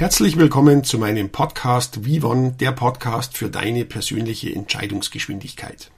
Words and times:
Herzlich 0.00 0.38
willkommen 0.38 0.82
zu 0.82 0.96
meinem 0.96 1.28
Podcast 1.28 2.06
Vivon, 2.06 2.56
der 2.56 2.72
Podcast 2.72 3.36
für 3.36 3.50
deine 3.50 3.84
persönliche 3.84 4.50
Entscheidungsgeschwindigkeit. 4.50 5.90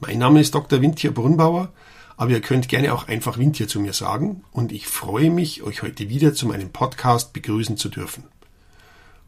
Mein 0.00 0.16
Name 0.16 0.40
ist 0.40 0.54
Dr. 0.54 0.80
Wintier 0.80 1.12
Brunnbauer, 1.12 1.70
aber 2.16 2.30
ihr 2.30 2.40
könnt 2.40 2.70
gerne 2.70 2.94
auch 2.94 3.08
einfach 3.08 3.36
Wintier 3.36 3.68
zu 3.68 3.78
mir 3.78 3.92
sagen 3.92 4.42
und 4.52 4.72
ich 4.72 4.86
freue 4.86 5.28
mich, 5.28 5.62
euch 5.62 5.82
heute 5.82 6.08
wieder 6.08 6.32
zu 6.32 6.46
meinem 6.46 6.70
Podcast 6.70 7.34
begrüßen 7.34 7.76
zu 7.76 7.90
dürfen. 7.90 8.24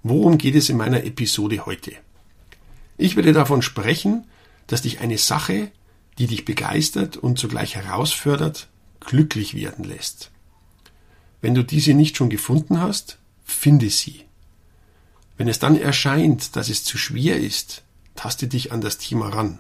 Worum 0.03 0.39
geht 0.39 0.55
es 0.55 0.71
in 0.71 0.79
meiner 0.79 1.05
Episode 1.05 1.67
heute? 1.67 1.93
Ich 2.97 3.17
werde 3.17 3.35
davon 3.35 3.61
sprechen, 3.61 4.25
dass 4.69 4.81
dich 4.81 5.01
eine 5.01 5.19
Sache, 5.19 5.71
die 6.17 6.29
dich 6.29 6.47
begeistert 6.47 7.19
und 7.19 7.39
zugleich 7.39 7.77
herausfordert, 7.77 8.69
glücklich 9.01 9.53
werden 9.53 9.85
lässt. 9.85 10.31
Wenn 11.43 11.55
du 11.55 11.63
diese 11.63 11.93
nicht 11.93 12.17
schon 12.17 12.31
gefunden 12.31 12.81
hast, 12.81 13.19
finde 13.45 13.91
sie. 13.91 14.25
Wenn 15.37 15.49
es 15.49 15.59
dann 15.59 15.79
erscheint, 15.79 16.57
dass 16.57 16.69
es 16.69 16.85
zu 16.85 16.99
schwer 16.99 17.39
ist, 17.39 17.83
taste 18.15 18.49
dich 18.49 18.73
an 18.73 18.81
das 18.81 18.99
Thema 18.99 19.29
ran. 19.29 19.59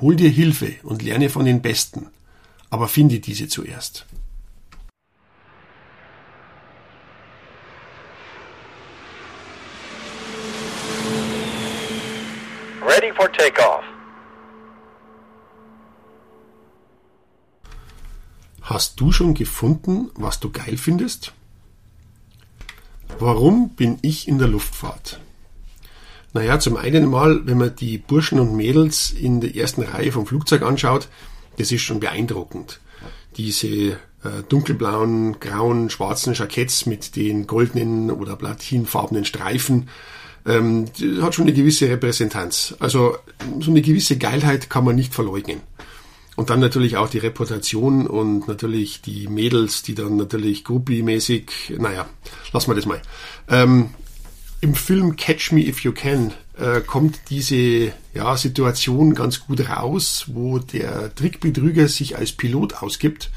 Hol 0.00 0.16
dir 0.16 0.28
Hilfe 0.28 0.74
und 0.82 1.02
lerne 1.02 1.30
von 1.30 1.44
den 1.44 1.62
Besten, 1.62 2.08
aber 2.70 2.88
finde 2.88 3.20
diese 3.20 3.48
zuerst. 3.48 4.06
Ready 12.82 13.12
for 13.14 13.30
takeoff. 13.32 13.84
Hast 18.62 18.98
du 19.00 19.12
schon 19.12 19.34
gefunden, 19.34 20.10
was 20.14 20.40
du 20.40 20.50
geil 20.50 20.76
findest? 20.76 21.32
Warum 23.18 23.70
bin 23.70 23.98
ich 24.02 24.28
in 24.28 24.38
der 24.38 24.48
Luftfahrt? 24.48 25.20
Naja, 26.34 26.58
zum 26.58 26.76
einen 26.76 27.08
mal, 27.08 27.46
wenn 27.46 27.56
man 27.56 27.74
die 27.74 27.96
Burschen 27.96 28.38
und 28.38 28.54
Mädels 28.54 29.10
in 29.10 29.40
der 29.40 29.56
ersten 29.56 29.82
Reihe 29.82 30.12
vom 30.12 30.26
Flugzeug 30.26 30.60
anschaut, 30.62 31.08
das 31.56 31.72
ist 31.72 31.80
schon 31.80 31.98
beeindruckend. 31.98 32.78
Diese 33.38 33.68
äh, 33.68 33.96
dunkelblauen, 34.50 35.40
grauen, 35.40 35.88
schwarzen 35.88 36.34
Jacketts 36.34 36.84
mit 36.84 37.16
den 37.16 37.46
goldenen 37.46 38.10
oder 38.10 38.36
platinfarbenen 38.36 39.24
Streifen, 39.24 39.88
ähm, 40.44 40.84
hat 41.22 41.34
schon 41.34 41.46
eine 41.46 41.54
gewisse 41.54 41.88
Repräsentanz. 41.88 42.74
Also 42.80 43.16
so 43.60 43.70
eine 43.70 43.80
gewisse 43.80 44.18
Geilheit 44.18 44.68
kann 44.68 44.84
man 44.84 44.94
nicht 44.94 45.14
verleugnen. 45.14 45.62
Und 46.36 46.50
dann 46.50 46.60
natürlich 46.60 46.98
auch 46.98 47.08
die 47.08 47.18
Reputation 47.18 48.06
und 48.06 48.46
natürlich 48.46 49.00
die 49.00 49.26
Mädels, 49.26 49.82
die 49.82 49.94
dann 49.94 50.16
natürlich 50.16 50.64
groupie-mäßig, 50.64 51.78
naja, 51.78 52.06
lassen 52.52 52.70
wir 52.70 52.74
das 52.74 52.84
mal. 52.84 53.00
Ähm, 53.48 53.90
Im 54.60 54.74
Film 54.74 55.16
Catch 55.16 55.52
Me 55.52 55.66
If 55.66 55.80
You 55.80 55.92
Can 55.92 56.34
äh, 56.58 56.82
kommt 56.82 57.18
diese 57.30 57.92
ja, 58.12 58.36
Situation 58.36 59.14
ganz 59.14 59.40
gut 59.40 59.66
raus, 59.68 60.26
wo 60.28 60.58
der 60.58 61.14
Trickbetrüger 61.14 61.88
sich 61.88 62.18
als 62.18 62.32
Pilot 62.32 62.82
ausgibt 62.82 63.30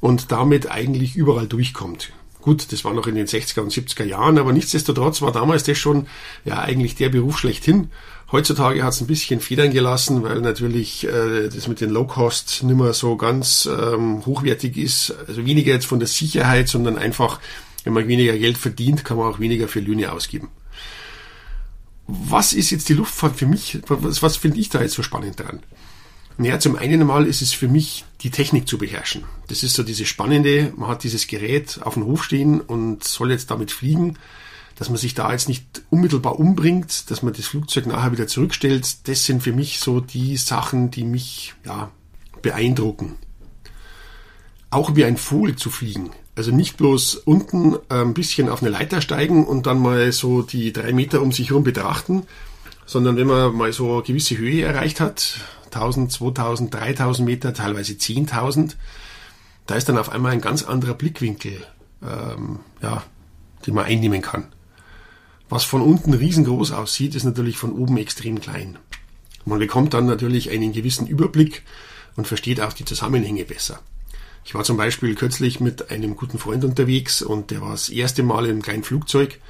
und 0.00 0.30
damit 0.30 0.70
eigentlich 0.70 1.16
überall 1.16 1.48
durchkommt. 1.48 2.12
Gut, 2.40 2.72
das 2.72 2.84
war 2.84 2.92
noch 2.92 3.06
in 3.06 3.14
den 3.14 3.28
60er 3.28 3.60
und 3.60 3.72
70er 3.72 4.04
Jahren, 4.04 4.36
aber 4.36 4.52
nichtsdestotrotz 4.52 5.22
war 5.22 5.30
damals 5.30 5.62
das 5.62 5.78
schon 5.78 6.08
ja 6.44 6.58
eigentlich 6.58 6.96
der 6.96 7.08
Beruf 7.08 7.38
schlechthin. 7.38 7.90
Heutzutage 8.32 8.82
hat 8.82 8.94
es 8.94 9.00
ein 9.02 9.06
bisschen 9.06 9.40
Federn 9.40 9.72
gelassen, 9.72 10.22
weil 10.22 10.40
natürlich 10.40 11.04
äh, 11.04 11.50
das 11.50 11.68
mit 11.68 11.82
den 11.82 11.90
Low-Cost 11.90 12.62
nicht 12.62 12.76
mehr 12.76 12.94
so 12.94 13.16
ganz 13.16 13.68
ähm, 13.70 14.24
hochwertig 14.24 14.78
ist. 14.78 15.14
Also 15.28 15.44
weniger 15.44 15.74
jetzt 15.74 15.84
von 15.84 15.98
der 15.98 16.08
Sicherheit, 16.08 16.66
sondern 16.66 16.96
einfach, 16.96 17.40
wenn 17.84 17.92
man 17.92 18.08
weniger 18.08 18.36
Geld 18.38 18.56
verdient, 18.56 19.04
kann 19.04 19.18
man 19.18 19.30
auch 19.30 19.38
weniger 19.38 19.68
für 19.68 19.80
Löhne 19.80 20.12
ausgeben. 20.12 20.48
Was 22.06 22.54
ist 22.54 22.70
jetzt 22.70 22.88
die 22.88 22.94
Luftfahrt 22.94 23.36
für 23.36 23.46
mich? 23.46 23.80
Was, 23.86 24.22
was 24.22 24.38
finde 24.38 24.58
ich 24.60 24.70
da 24.70 24.80
jetzt 24.80 24.94
so 24.94 25.02
spannend 25.02 25.38
dran? 25.38 25.60
Naja, 26.38 26.58
zum 26.58 26.76
einen 26.76 27.06
mal 27.06 27.26
ist 27.26 27.42
es 27.42 27.52
für 27.52 27.68
mich, 27.68 28.06
die 28.22 28.30
Technik 28.30 28.66
zu 28.66 28.78
beherrschen. 28.78 29.24
Das 29.48 29.62
ist 29.62 29.74
so 29.74 29.82
diese 29.82 30.06
spannende, 30.06 30.72
man 30.74 30.88
hat 30.88 31.04
dieses 31.04 31.26
Gerät 31.26 31.80
auf 31.82 31.94
dem 31.94 32.06
Hof 32.06 32.24
stehen 32.24 32.62
und 32.62 33.04
soll 33.04 33.30
jetzt 33.30 33.50
damit 33.50 33.70
fliegen 33.70 34.16
dass 34.82 34.88
man 34.88 34.98
sich 34.98 35.14
da 35.14 35.30
jetzt 35.30 35.46
nicht 35.46 35.82
unmittelbar 35.90 36.40
umbringt, 36.40 37.08
dass 37.08 37.22
man 37.22 37.32
das 37.32 37.46
Flugzeug 37.46 37.86
nachher 37.86 38.10
wieder 38.10 38.26
zurückstellt, 38.26 39.06
das 39.06 39.24
sind 39.24 39.40
für 39.40 39.52
mich 39.52 39.78
so 39.78 40.00
die 40.00 40.36
Sachen, 40.36 40.90
die 40.90 41.04
mich 41.04 41.54
ja, 41.64 41.92
beeindrucken. 42.42 43.14
Auch 44.70 44.96
wie 44.96 45.04
ein 45.04 45.16
Vogel 45.16 45.54
zu 45.54 45.70
fliegen. 45.70 46.10
Also 46.34 46.50
nicht 46.50 46.78
bloß 46.78 47.14
unten 47.14 47.76
ein 47.90 48.12
bisschen 48.12 48.48
auf 48.48 48.60
eine 48.60 48.72
Leiter 48.72 49.00
steigen 49.00 49.46
und 49.46 49.68
dann 49.68 49.78
mal 49.78 50.10
so 50.10 50.42
die 50.42 50.72
drei 50.72 50.92
Meter 50.92 51.22
um 51.22 51.30
sich 51.30 51.50
herum 51.50 51.62
betrachten, 51.62 52.24
sondern 52.84 53.14
wenn 53.16 53.28
man 53.28 53.54
mal 53.54 53.72
so 53.72 53.92
eine 53.92 54.02
gewisse 54.02 54.36
Höhe 54.36 54.64
erreicht 54.64 54.98
hat, 54.98 55.38
1000, 55.66 56.10
2000, 56.10 56.74
3000 56.74 57.24
Meter, 57.24 57.54
teilweise 57.54 57.92
10.000, 57.92 58.74
da 59.66 59.76
ist 59.76 59.88
dann 59.88 59.96
auf 59.96 60.10
einmal 60.10 60.32
ein 60.32 60.40
ganz 60.40 60.64
anderer 60.64 60.94
Blickwinkel, 60.94 61.64
ähm, 62.02 62.58
ja, 62.82 63.04
den 63.64 63.74
man 63.74 63.84
einnehmen 63.84 64.22
kann. 64.22 64.48
Was 65.52 65.64
von 65.64 65.82
unten 65.82 66.14
riesengroß 66.14 66.72
aussieht, 66.72 67.14
ist 67.14 67.24
natürlich 67.24 67.58
von 67.58 67.72
oben 67.72 67.98
extrem 67.98 68.40
klein. 68.40 68.78
Man 69.44 69.58
bekommt 69.58 69.92
dann 69.92 70.06
natürlich 70.06 70.48
einen 70.48 70.72
gewissen 70.72 71.06
Überblick 71.06 71.62
und 72.16 72.26
versteht 72.26 72.62
auch 72.62 72.72
die 72.72 72.86
Zusammenhänge 72.86 73.44
besser. 73.44 73.80
Ich 74.46 74.54
war 74.54 74.64
zum 74.64 74.78
Beispiel 74.78 75.14
kürzlich 75.14 75.60
mit 75.60 75.90
einem 75.90 76.16
guten 76.16 76.38
Freund 76.38 76.64
unterwegs 76.64 77.20
und 77.20 77.50
der 77.50 77.60
war 77.60 77.72
das 77.72 77.90
erste 77.90 78.22
Mal 78.22 78.46
in 78.46 78.52
einem 78.52 78.62
kleinen 78.62 78.82
Flugzeug. 78.82 79.40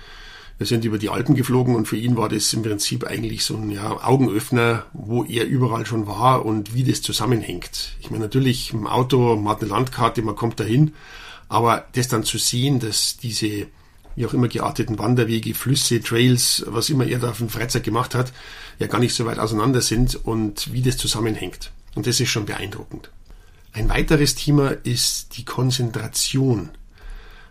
Wir 0.58 0.66
sind 0.66 0.84
über 0.84 0.98
die 0.98 1.08
Alpen 1.08 1.36
geflogen 1.36 1.76
und 1.76 1.86
für 1.86 1.96
ihn 1.96 2.16
war 2.16 2.28
das 2.28 2.52
im 2.52 2.62
Prinzip 2.64 3.04
eigentlich 3.04 3.44
so 3.44 3.56
ein 3.56 3.70
ja, 3.70 4.04
Augenöffner, 4.04 4.86
wo 4.92 5.22
er 5.22 5.46
überall 5.46 5.86
schon 5.86 6.08
war 6.08 6.44
und 6.44 6.74
wie 6.74 6.82
das 6.82 7.02
zusammenhängt. 7.02 7.94
Ich 8.00 8.10
meine, 8.10 8.24
natürlich 8.24 8.72
im 8.72 8.88
Auto, 8.88 9.36
man 9.36 9.54
hat 9.54 9.62
eine 9.62 9.70
Landkarte, 9.70 10.22
man 10.22 10.34
kommt 10.34 10.58
dahin, 10.58 10.94
aber 11.48 11.86
das 11.92 12.08
dann 12.08 12.24
zu 12.24 12.38
sehen, 12.38 12.80
dass 12.80 13.18
diese 13.18 13.68
wie 14.16 14.26
auch 14.26 14.34
immer 14.34 14.48
gearteten 14.48 14.98
Wanderwege, 14.98 15.54
Flüsse, 15.54 16.00
Trails, 16.00 16.64
was 16.66 16.90
immer 16.90 17.06
er 17.06 17.18
da 17.18 17.30
auf 17.30 17.38
dem 17.38 17.48
Freizeit 17.48 17.84
gemacht 17.84 18.14
hat, 18.14 18.32
ja 18.78 18.86
gar 18.86 18.98
nicht 18.98 19.14
so 19.14 19.24
weit 19.26 19.38
auseinander 19.38 19.80
sind 19.80 20.14
und 20.24 20.72
wie 20.72 20.82
das 20.82 20.96
zusammenhängt. 20.96 21.72
Und 21.94 22.06
das 22.06 22.20
ist 22.20 22.30
schon 22.30 22.46
beeindruckend. 22.46 23.10
Ein 23.72 23.88
weiteres 23.88 24.34
Thema 24.34 24.70
ist 24.70 25.36
die 25.38 25.44
Konzentration. 25.44 26.70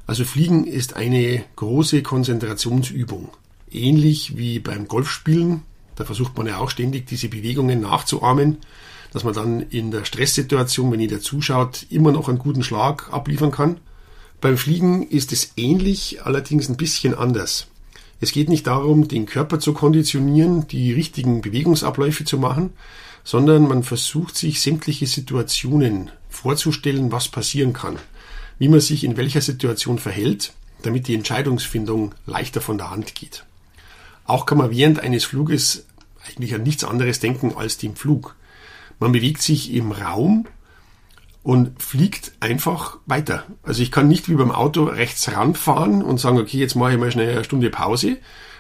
Also 0.06 0.24
Fliegen 0.24 0.66
ist 0.66 0.96
eine 0.96 1.44
große 1.56 2.04
Konzentrationsübung. 2.04 3.30
Ähnlich 3.72 4.38
wie 4.38 4.60
beim 4.60 4.88
Golfspielen. 4.88 5.64
Da 5.96 6.06
versucht 6.06 6.38
man 6.38 6.48
ja 6.48 6.58
auch 6.58 6.70
ständig 6.70 7.08
diese 7.08 7.30
Bewegungen 7.30 7.82
nachzuahmen, 7.82 8.58
dass 9.14 9.24
man 9.24 9.34
dann 9.34 9.62
in 9.62 9.92
der 9.92 10.06
Stresssituation, 10.06 10.92
wenn 10.92 11.00
jeder 11.00 11.22
zuschaut, 11.22 11.86
immer 11.90 12.12
noch 12.12 12.30
einen 12.30 12.40
guten 12.40 12.64
Schlag 12.64 13.12
abliefern 13.12 13.52
kann. 13.52 13.80
Beim 14.42 14.58
Fliegen 14.58 15.08
ist 15.08 15.32
es 15.32 15.54
ähnlich, 15.56 16.24
allerdings 16.24 16.68
ein 16.68 16.76
bisschen 16.76 17.14
anders. 17.14 17.68
Es 18.20 18.32
geht 18.32 18.50
nicht 18.50 18.66
darum, 18.66 19.08
den 19.08 19.28
Körper 19.28 19.60
zu 19.60 19.72
konditionieren, 19.72 20.68
die 20.68 20.92
richtigen 20.94 21.42
Bewegungsabläufe 21.42 22.26
zu 22.26 22.40
machen, 22.40 22.74
sondern 23.24 23.68
man 23.68 23.84
versucht 23.84 24.36
sich 24.36 24.60
sämtliche 24.60 25.06
Situationen 25.06 26.10
vorzustellen, 26.28 27.12
was 27.12 27.28
passieren 27.28 27.74
kann, 27.74 27.98
wie 28.58 28.68
man 28.68 28.80
sich 28.80 29.04
in 29.04 29.16
welcher 29.16 29.42
Situation 29.42 30.00
verhält, 30.00 30.54
damit 30.82 31.08
die 31.08 31.14
Entscheidungsfindung 31.14 32.16
leichter 32.26 32.62
von 32.62 32.80
der 32.80 32.90
Hand 32.90 33.14
geht. 33.14 33.46
Auch 34.26 34.48
kann 34.48 34.58
man 34.58 34.72
während 34.72 35.02
eines 35.02 35.24
Fluges 35.24 35.86
eigentlich 36.28 36.56
an 36.56 36.64
nichts 36.64 36.84
anderes 36.84 37.20
denken 37.20 37.54
als 37.56 37.78
dem 37.78 37.96
Flug. 37.96 38.36
Man 39.00 39.12
bewegt 39.12 39.44
sich 39.44 39.72
im 39.72 39.92
Raum 39.92 40.48
und 41.44 41.82
fliegt 41.82 42.34
einfach 42.40 42.98
weiter. 43.06 43.44
Also 43.64 43.82
ich 43.82 43.92
kann 43.92 44.08
nicht 44.08 44.30
wie 44.30 44.36
beim 44.36 44.52
Auto 44.52 44.84
rechts 44.84 45.32
ranfahren 45.32 46.04
und 46.04 46.20
sagen, 46.20 46.40
okay, 46.40 46.58
jetzt 46.58 46.76
mache 46.76 46.94
ich 46.94 47.00
mal 47.00 47.12
schnell 47.12 47.32
eine 47.32 47.44
Stunde 47.44 47.70
Pause, 47.70 48.18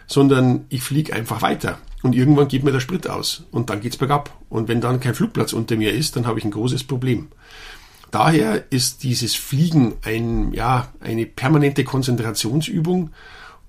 sondern 0.07 0.65
ich 0.69 0.81
fliege 0.81 1.13
einfach 1.13 1.41
weiter. 1.41 1.77
Und 2.01 2.15
irgendwann 2.15 2.47
geht 2.47 2.63
mir 2.63 2.71
der 2.71 2.79
Sprit 2.79 3.07
aus 3.07 3.43
und 3.51 3.69
dann 3.69 3.81
geht's 3.81 3.97
bergab. 3.97 4.35
Und 4.49 4.67
wenn 4.67 4.81
dann 4.81 4.99
kein 4.99 5.13
Flugplatz 5.13 5.53
unter 5.53 5.75
mir 5.75 5.93
ist, 5.93 6.15
dann 6.15 6.25
habe 6.25 6.39
ich 6.39 6.45
ein 6.45 6.51
großes 6.51 6.83
Problem. 6.83 7.27
Daher 8.09 8.65
ist 8.71 9.03
dieses 9.03 9.35
Fliegen 9.35 9.93
ein, 10.03 10.51
ja, 10.53 10.89
eine 10.99 11.25
permanente 11.25 11.83
Konzentrationsübung, 11.83 13.11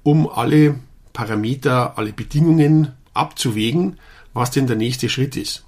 um 0.02 0.28
alle 0.28 0.80
Parameter, 1.12 1.96
alle 1.96 2.12
Bedingungen 2.12 2.92
abzuwägen, 3.14 3.98
was 4.32 4.50
denn 4.50 4.66
der 4.66 4.76
nächste 4.76 5.08
Schritt 5.08 5.36
ist. 5.36 5.64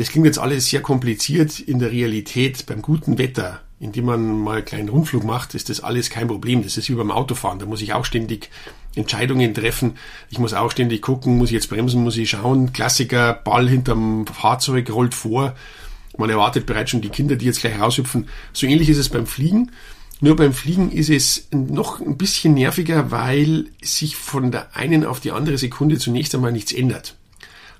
Das 0.00 0.08
klingt 0.08 0.24
jetzt 0.24 0.38
alles 0.38 0.70
sehr 0.70 0.80
kompliziert. 0.80 1.60
In 1.60 1.78
der 1.78 1.92
Realität, 1.92 2.64
beim 2.64 2.80
guten 2.80 3.18
Wetter, 3.18 3.60
indem 3.80 4.06
man 4.06 4.38
mal 4.38 4.56
einen 4.56 4.64
kleinen 4.64 4.88
Rundflug 4.88 5.24
macht, 5.24 5.54
ist 5.54 5.68
das 5.68 5.80
alles 5.80 6.08
kein 6.08 6.26
Problem. 6.26 6.62
Das 6.62 6.78
ist 6.78 6.88
wie 6.88 6.94
beim 6.94 7.10
Autofahren. 7.10 7.58
Da 7.58 7.66
muss 7.66 7.82
ich 7.82 7.92
auch 7.92 8.06
ständig 8.06 8.48
Entscheidungen 8.94 9.52
treffen. 9.52 9.98
Ich 10.30 10.38
muss 10.38 10.54
auch 10.54 10.70
ständig 10.70 11.02
gucken, 11.02 11.36
muss 11.36 11.50
ich 11.50 11.54
jetzt 11.56 11.68
bremsen, 11.68 12.02
muss 12.02 12.16
ich 12.16 12.30
schauen. 12.30 12.72
Klassiker, 12.72 13.34
Ball 13.34 13.68
hinterm 13.68 14.26
Fahrzeug 14.26 14.88
rollt 14.90 15.14
vor. 15.14 15.54
Man 16.16 16.30
erwartet 16.30 16.64
bereits 16.64 16.92
schon 16.92 17.02
die 17.02 17.10
Kinder, 17.10 17.36
die 17.36 17.44
jetzt 17.44 17.60
gleich 17.60 17.78
raushüpfen. 17.78 18.26
So 18.54 18.66
ähnlich 18.66 18.88
ist 18.88 18.96
es 18.96 19.10
beim 19.10 19.26
Fliegen. 19.26 19.70
Nur 20.22 20.34
beim 20.34 20.54
Fliegen 20.54 20.90
ist 20.90 21.10
es 21.10 21.46
noch 21.50 22.00
ein 22.00 22.16
bisschen 22.16 22.54
nerviger, 22.54 23.10
weil 23.10 23.66
sich 23.82 24.16
von 24.16 24.50
der 24.50 24.74
einen 24.74 25.04
auf 25.04 25.20
die 25.20 25.32
andere 25.32 25.58
Sekunde 25.58 25.98
zunächst 25.98 26.34
einmal 26.34 26.52
nichts 26.52 26.72
ändert. 26.72 27.16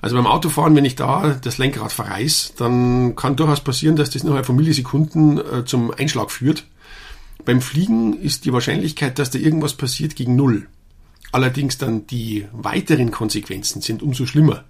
Also 0.02 0.16
beim 0.16 0.26
Autofahren, 0.26 0.74
wenn 0.76 0.84
ich 0.84 0.96
da 0.96 1.38
das 1.42 1.58
Lenkrad 1.58 1.92
verreiß, 1.92 2.54
dann 2.56 3.16
kann 3.16 3.36
durchaus 3.36 3.60
passieren, 3.60 3.96
dass 3.96 4.10
das 4.10 4.22
innerhalb 4.22 4.46
von 4.46 4.56
Millisekunden 4.56 5.38
äh, 5.38 5.64
zum 5.64 5.90
Einschlag 5.90 6.30
führt. 6.30 6.64
Beim 7.44 7.60
Fliegen 7.60 8.18
ist 8.18 8.44
die 8.44 8.52
Wahrscheinlichkeit, 8.52 9.18
dass 9.18 9.30
da 9.30 9.38
irgendwas 9.38 9.74
passiert, 9.74 10.16
gegen 10.16 10.36
Null. 10.36 10.66
Allerdings 11.32 11.78
dann 11.78 12.06
die 12.06 12.46
weiteren 12.52 13.10
Konsequenzen 13.10 13.82
sind 13.82 14.02
umso 14.02 14.26
schlimmer. 14.26 14.64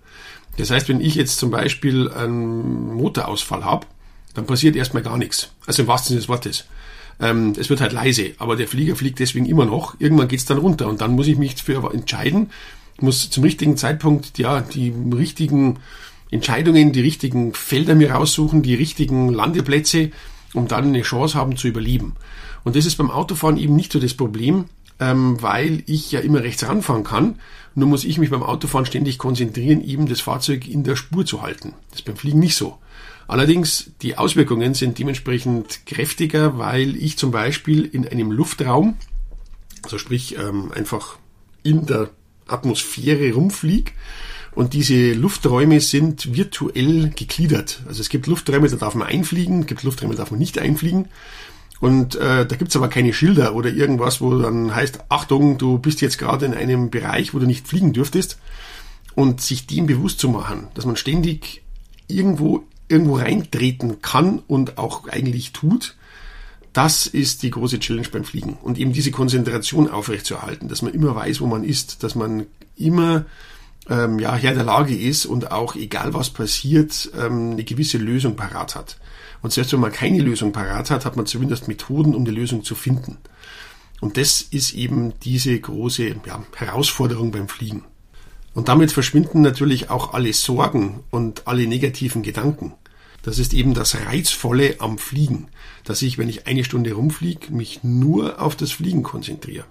Das 0.57 0.71
heißt, 0.71 0.89
wenn 0.89 1.01
ich 1.01 1.15
jetzt 1.15 1.39
zum 1.39 1.51
Beispiel 1.51 2.11
einen 2.11 2.95
Motorausfall 2.95 3.65
habe, 3.65 3.87
dann 4.35 4.47
passiert 4.47 4.77
erstmal 4.77 5.03
gar 5.03 5.17
nichts. 5.17 5.51
Also 5.67 5.83
im 5.83 5.89
wahrsten 5.89 6.09
Sinne 6.09 6.21
des 6.21 6.29
Wortes. 6.29 6.65
Ähm, 7.21 7.55
es 7.59 7.71
wird 7.71 7.81
halt 7.81 7.93
leise, 7.93 8.33
aber 8.39 8.57
der 8.57 8.69
Flieger 8.69 8.97
fliegt 8.97 9.19
deswegen 9.21 9.47
immer 9.47 9.65
noch. 9.65 9.95
Irgendwann 9.99 10.29
geht's 10.29 10.45
dann 10.45 10.59
runter 10.59 10.89
und 10.89 11.01
dann 11.01 11.13
muss 11.13 11.27
ich 11.27 11.39
mich 11.39 11.63
für 11.63 11.93
entscheiden, 11.93 12.51
muss 13.03 13.31
zum 13.31 13.45
richtigen 13.45 13.77
Zeitpunkt 13.77 14.39
ja 14.39 14.61
die 14.61 14.93
richtigen 15.13 15.79
Entscheidungen, 16.31 16.93
die 16.93 17.01
richtigen 17.01 17.55
Felder 17.55 17.95
mir 17.95 18.13
raussuchen, 18.13 18.63
die 18.63 18.75
richtigen 18.75 19.33
Landeplätze, 19.33 20.11
um 20.55 20.69
dann 20.69 20.87
eine 20.87 21.03
Chance 21.03 21.37
haben 21.37 21.57
zu 21.57 21.69
überleben. 21.69 22.15
Und 22.65 22.77
das 22.77 22.87
ist 22.87 22.97
beim 22.97 23.11
Autofahren 23.11 23.57
eben 23.57 23.75
nicht 23.75 23.93
so 23.93 23.99
das 23.99 24.15
Problem, 24.15 24.67
ähm, 24.99 25.41
weil 25.41 25.83
ich 25.87 26.13
ja 26.13 26.21
immer 26.21 26.43
rechts 26.43 26.67
ranfahren 26.67 27.05
kann. 27.05 27.37
Nur 27.75 27.89
muss 27.89 28.05
ich 28.05 28.19
mich 28.19 28.31
beim 28.31 28.43
Autofahren 28.43 28.87
ständig 28.87 29.19
konzentrieren, 29.19 29.83
eben 29.83 30.07
das 30.07 30.21
Fahrzeug 30.21 30.69
in 30.69 30.85
der 30.85 30.97
Spur 30.97 31.25
zu 31.25 31.43
halten. 31.43 31.75
Das 31.91 32.01
ist 32.01 32.05
beim 32.05 32.17
Fliegen 32.17 32.41
nicht 32.41 32.57
so. 32.57 32.79
Allerdings, 33.29 33.93
die 34.03 34.19
Auswirkungen 34.19 34.75
sind 34.75 34.99
dementsprechend 34.99 35.87
kräftiger, 35.87 36.59
weil 36.59 36.97
ich 36.97 37.17
zum 37.17 37.31
Beispiel 37.31 37.85
in 37.85 38.07
einem 38.07 38.33
Luftraum, 38.33 38.97
also 39.83 39.99
sprich 39.99 40.37
ähm, 40.37 40.73
einfach 40.73 41.17
in 41.63 41.87
der 41.87 42.11
Atmosphäre 42.51 43.33
rumfliege, 43.33 43.93
und 44.53 44.73
diese 44.73 45.13
Lufträume 45.13 45.81
sind 45.81 46.35
virtuell 46.35 47.11
gegliedert. 47.11 47.83
Also 47.87 48.01
es 48.01 48.09
gibt 48.09 48.27
Lufträume, 48.27 48.69
da 48.69 48.77
darf 48.77 48.95
man 48.95 49.07
einfliegen, 49.07 49.61
es 49.61 49.67
gibt 49.67 49.83
Lufträume, 49.83 50.15
da 50.15 50.23
darf 50.23 50.31
man 50.31 50.41
nicht 50.41 50.59
einfliegen. 50.59 51.07
Und 51.79 52.17
äh, 52.17 52.45
da 52.47 52.57
gibt's 52.57 52.77
aber 52.77 52.89
keine 52.89 53.13
Schilder 53.13 53.55
oder 53.55 53.71
irgendwas, 53.71 54.21
wo 54.21 54.37
dann 54.37 54.75
heißt, 54.75 55.05
Achtung, 55.09 55.57
du 55.57 55.79
bist 55.79 56.01
jetzt 56.01 56.19
gerade 56.19 56.47
in 56.47 56.55
einem 56.55 56.91
Bereich, 56.91 57.33
wo 57.33 57.39
du 57.39 57.47
nicht 57.47 57.67
fliegen 57.67 57.93
dürftest. 57.93 58.39
Und 59.15 59.41
sich 59.41 59.67
dem 59.67 59.87
bewusst 59.87 60.21
zu 60.21 60.29
machen, 60.29 60.69
dass 60.75 60.87
man 60.87 60.97
ständig 60.97 61.63
irgendwo 62.07 62.65
irgendwo 62.89 63.17
reintreten 63.17 64.03
kann 64.03 64.41
und 64.47 64.79
auch 64.79 65.09
eigentlich 65.09 65.53
tut, 65.53 65.97
das 66.73 67.07
ist 67.07 67.43
die 67.43 67.51
große 67.51 67.81
Challenge 67.81 68.09
beim 68.13 68.25
Fliegen. 68.25 68.59
Und 68.63 68.79
eben 68.79 68.93
diese 68.93 69.11
Konzentration 69.11 69.89
aufrechtzuerhalten, 69.89 70.69
dass 70.69 70.83
man 70.83 70.95
immer 70.95 71.15
weiß, 71.15 71.41
wo 71.41 71.47
man 71.47 71.65
ist, 71.65 72.03
dass 72.03 72.15
man 72.15 72.47
immer 72.77 73.27
ähm, 73.89 74.19
ja, 74.19 74.35
Herr 74.37 74.55
der 74.55 74.65
Lage 74.65 74.97
ist 74.97 75.27
und 75.27 75.51
auch, 75.51 75.75
egal 75.75 76.15
was 76.15 76.31
passiert, 76.31 77.11
ähm, 77.19 77.53
eine 77.53 77.65
gewisse 77.65 77.99
Lösung 77.99 78.37
parat 78.37 78.77
hat. 78.77 78.99
Und 79.43 79.53
selbst 79.53 79.73
wenn 79.73 79.81
man 79.81 79.93
keine 79.93 80.21
Lösung 80.21 80.53
parat 80.53 80.91
hat, 80.91 81.05
hat 81.05 81.17
man 81.17 81.27
zumindest 81.27 81.67
Methoden, 81.67 82.15
um 82.15 82.25
die 82.25 82.31
Lösung 82.31 82.63
zu 82.63 82.75
finden. 82.75 83.19
Und 84.01 84.17
das 84.17 84.41
ist 84.41 84.75
eben 84.75 85.15
diese 85.21 85.59
große 85.59 86.17
ja, 86.27 86.43
Herausforderung 86.57 87.31
beim 87.33 87.49
Fliegen. 87.49 87.85
Und 88.55 88.69
damit 88.69 88.93
verschwinden 88.93 89.43
natürlich 89.43 89.91
auch 89.91 90.13
alle 90.15 90.33
Sorgen 90.33 91.01
und 91.11 91.47
alle 91.47 91.67
negativen 91.67 92.23
Gedanken. 92.23 92.75
Das 93.23 93.39
ist 93.39 93.53
eben 93.53 93.75
das 93.75 93.95
Reizvolle 94.07 94.77
am 94.79 94.99
Fliegen, 94.99 95.49
dass 95.85 96.03
ich, 96.03 96.17
wenn 96.17 96.29
ich 96.29 96.47
eine 96.47 96.65
Stunde 96.65 96.93
rumfliege, 96.93 97.53
mich 97.53 97.81
nur 97.83 98.41
auf 98.41 98.57
das 98.57 98.73
Fliegen 98.73 99.03
konzentriere. 99.03 99.65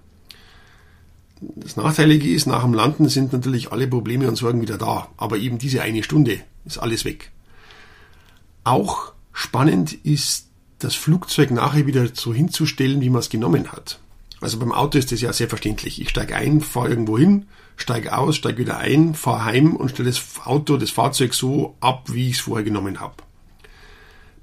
Das 1.42 1.78
Nachteilige 1.78 2.30
ist, 2.30 2.48
nach 2.48 2.63
dem 2.63 2.74
Landen 2.74 3.07
sind 3.10 3.31
natürlich 3.34 3.72
alle 3.72 3.88
Probleme 3.88 4.28
und 4.28 4.36
Sorgen 4.36 4.62
wieder 4.62 4.78
da, 4.78 5.07
aber 5.18 5.38
eben 5.38 5.57
diese 5.57 5.81
eine 5.81 6.04
Stunde 6.04 6.42
ist 6.66 6.78
alles 6.78 7.06
weg. 7.06 7.31
Auch 8.63 9.13
spannend 9.31 9.94
ist, 9.94 10.48
das 10.80 10.95
Flugzeug 10.95 11.52
nachher 11.52 11.88
wieder 11.88 12.07
so 12.13 12.34
hinzustellen, 12.34 13.02
wie 13.02 13.10
man 13.10 13.19
es 13.19 13.30
genommen 13.30 13.72
hat. 13.72 14.00
Also 14.42 14.60
beim 14.60 14.72
Auto 14.72 14.98
ist 14.98 15.12
das 15.12 15.22
ja 15.22 15.34
selbstverständlich. 15.34 16.02
Ich 16.02 16.10
steige 16.10 16.36
ein, 16.36 16.62
fahre 16.62 16.90
irgendwo 16.90 17.18
hin, 17.18 17.48
steige 17.75 18.18
aus, 18.18 18.38
steige 18.38 18.60
wieder 18.60 18.78
ein, 18.78 19.13
fahre 19.13 19.44
heim 19.45 19.75
und 19.75 19.90
stelle 19.90 20.10
das 20.10 20.24
Auto, 20.45 20.78
das 20.78 20.92
Fahrzeug 20.92 21.34
so 21.34 21.75
ab, 21.81 22.07
wie 22.13 22.30
ich 22.30 22.36
es 22.36 22.42
vorher 22.42 22.63
genommen 22.63 23.02
habe. 23.02 23.16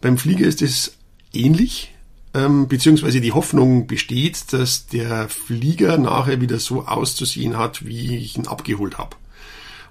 Beim 0.01 0.19
Flieger 0.19 0.47
ist 0.47 0.63
es 0.63 0.97
ähnlich, 1.33 1.95
ähm, 2.35 2.69
beziehungsweise 2.69 3.21
die 3.21 3.33
Hoffnung 3.33 3.87
besteht, 3.87 4.53
dass 4.53 4.87
der 4.87 5.29
Flieger 5.29 5.99
nachher 5.99 6.41
wieder 6.41 6.59
so 6.59 6.85
auszusehen 6.87 7.57
hat, 7.57 7.87
wie 7.87 8.17
ich 8.17 8.37
ihn 8.37 8.47
abgeholt 8.47 8.99
habe. 8.99 9.17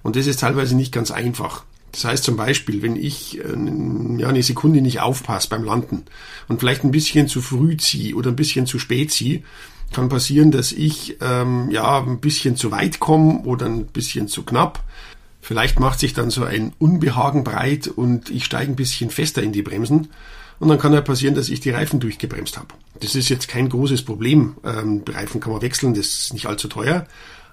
Und 0.02 0.16
das 0.16 0.26
ist 0.26 0.40
teilweise 0.40 0.76
nicht 0.76 0.92
ganz 0.92 1.10
einfach. 1.10 1.64
Das 1.92 2.04
heißt 2.04 2.24
zum 2.24 2.36
Beispiel, 2.36 2.82
wenn 2.82 2.94
ich 2.94 3.38
äh, 3.38 3.56
ja, 4.18 4.28
eine 4.28 4.42
Sekunde 4.42 4.80
nicht 4.80 5.00
aufpasse 5.00 5.48
beim 5.48 5.64
Landen 5.64 6.04
und 6.46 6.60
vielleicht 6.60 6.84
ein 6.84 6.90
bisschen 6.90 7.26
zu 7.26 7.40
früh 7.40 7.76
ziehe 7.76 8.14
oder 8.14 8.30
ein 8.30 8.36
bisschen 8.36 8.66
zu 8.66 8.78
spät 8.78 9.10
ziehe, 9.10 9.42
kann 9.92 10.08
passieren, 10.08 10.50
dass 10.50 10.72
ich 10.72 11.16
ähm, 11.20 11.70
ja 11.70 12.00
ein 12.00 12.20
bisschen 12.20 12.56
zu 12.56 12.70
weit 12.70 13.00
komme 13.00 13.40
oder 13.40 13.66
ein 13.66 13.86
bisschen 13.86 14.28
zu 14.28 14.42
knapp. 14.42 14.84
Vielleicht 15.46 15.78
macht 15.78 16.00
sich 16.00 16.12
dann 16.12 16.30
so 16.30 16.42
ein 16.42 16.72
Unbehagen 16.80 17.44
breit 17.44 17.86
und 17.86 18.30
ich 18.30 18.44
steige 18.44 18.72
ein 18.72 18.74
bisschen 18.74 19.10
fester 19.10 19.44
in 19.44 19.52
die 19.52 19.62
Bremsen. 19.62 20.08
Und 20.58 20.68
dann 20.68 20.80
kann 20.80 20.92
ja 20.92 21.00
passieren, 21.00 21.36
dass 21.36 21.50
ich 21.50 21.60
die 21.60 21.70
Reifen 21.70 22.00
durchgebremst 22.00 22.58
habe. 22.58 22.66
Das 22.98 23.14
ist 23.14 23.28
jetzt 23.28 23.46
kein 23.46 23.68
großes 23.68 24.02
Problem. 24.02 24.56
Ähm, 24.64 25.04
Reifen 25.08 25.40
kann 25.40 25.52
man 25.52 25.62
wechseln, 25.62 25.94
das 25.94 26.06
ist 26.06 26.32
nicht 26.32 26.46
allzu 26.46 26.66
teuer. 26.66 27.06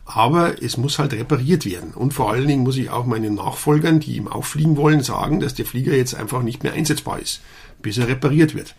Aber 0.06 0.60
es 0.60 0.76
muss 0.76 0.98
halt 0.98 1.14
repariert 1.14 1.68
werden. 1.68 1.94
Und 1.94 2.16
vor 2.16 2.32
allen 2.32 2.48
Dingen 2.48 2.64
muss 2.64 2.78
ich 2.78 2.90
auch 2.90 3.06
meinen 3.06 3.36
Nachfolgern, 3.36 4.00
die 4.00 4.16
ihm 4.16 4.28
auffliegen 4.28 4.76
wollen, 4.76 5.04
sagen, 5.04 5.40
dass 5.40 5.54
der 5.54 5.68
Flieger 5.68 5.96
jetzt 5.96 6.16
einfach 6.16 6.42
nicht 6.42 6.64
mehr 6.64 6.74
einsetzbar 6.74 7.20
ist, 7.20 7.42
bis 7.84 8.00
er 8.00 8.08
repariert 8.08 8.56
wird. 8.56 8.74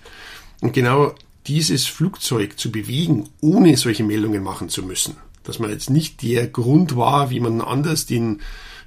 Und 0.61 0.73
genau 0.73 1.15
dieses 1.47 1.87
Flugzeug 1.87 2.59
zu 2.59 2.73
bewegen, 2.73 3.29
ohne 3.41 3.77
solche 3.77 4.03
Meldungen 4.03 4.43
machen 4.43 4.71
zu 4.71 4.83
müssen, 4.83 5.19
dass 5.45 5.61
man 5.61 5.71
jetzt 5.71 5.89
nicht 5.89 6.21
der 6.23 6.49
Grund 6.49 6.97
war, 6.97 7.31
wie 7.31 7.39
man 7.39 7.61
anders 7.61 8.07
den 8.07 8.41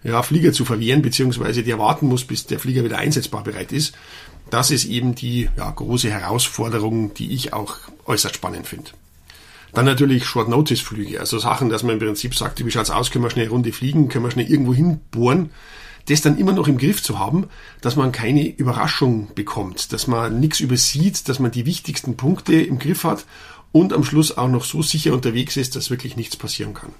ja, 0.07 0.23
Flieger 0.23 0.53
zu 0.53 0.65
verwehren, 0.65 1.01
beziehungsweise 1.01 1.63
der 1.63 1.77
warten 1.77 2.07
muss, 2.07 2.23
bis 2.23 2.45
der 2.45 2.59
Flieger 2.59 2.83
wieder 2.83 2.97
einsetzbar 2.97 3.43
bereit 3.43 3.71
ist, 3.71 3.93
das 4.49 4.71
ist 4.71 4.85
eben 4.85 5.13
die 5.13 5.49
ja, 5.57 5.69
große 5.69 6.09
Herausforderung, 6.09 7.13
die 7.13 7.33
ich 7.33 7.51
auch 7.51 7.75
äußerst 8.05 8.35
spannend 8.35 8.67
finde. 8.67 8.91
Dann 9.73 9.85
natürlich 9.85 10.25
Short-Notice-Flüge, 10.25 11.19
also 11.19 11.37
Sachen, 11.39 11.69
dass 11.69 11.83
man 11.83 11.93
im 11.93 11.99
Prinzip 11.99 12.33
sagt, 12.33 12.65
wie 12.65 12.71
schaut's 12.71 12.89
aus, 12.89 13.11
können 13.11 13.25
wir 13.25 13.29
schnell 13.29 13.45
eine 13.45 13.51
Runde 13.51 13.73
fliegen, 13.73 14.07
können 14.07 14.23
wir 14.23 14.31
schnell 14.31 14.49
irgendwo 14.49 14.73
hinbohren 14.73 15.49
das 16.07 16.21
dann 16.21 16.37
immer 16.37 16.53
noch 16.53 16.67
im 16.67 16.77
Griff 16.77 17.03
zu 17.03 17.19
haben, 17.19 17.47
dass 17.81 17.95
man 17.95 18.11
keine 18.11 18.47
Überraschung 18.47 19.33
bekommt, 19.35 19.91
dass 19.91 20.07
man 20.07 20.39
nichts 20.39 20.59
übersieht, 20.61 21.27
dass 21.27 21.39
man 21.39 21.51
die 21.51 21.65
wichtigsten 21.65 22.15
Punkte 22.15 22.61
im 22.61 22.79
Griff 22.79 23.03
hat 23.03 23.25
und 23.71 23.93
am 23.93 24.03
Schluss 24.03 24.37
auch 24.37 24.47
noch 24.47 24.63
so 24.63 24.81
sicher 24.81 25.13
unterwegs 25.13 25.57
ist, 25.57 25.75
dass 25.75 25.89
wirklich 25.89 26.15
nichts 26.15 26.37
passieren 26.37 26.73
kann. 26.73 26.93